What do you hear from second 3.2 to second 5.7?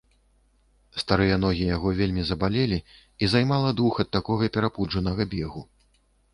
і займала дух ад такога перапуджанага бегу.